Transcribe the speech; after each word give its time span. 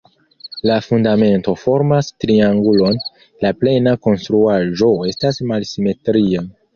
La 0.69 0.75
fundamento 0.83 1.53
formas 1.63 2.07
triangulon, 2.23 2.97
la 3.47 3.51
plena 3.59 3.93
konstruaĵo 4.07 4.89
estas 5.11 5.39
malsimetria. 5.53 6.43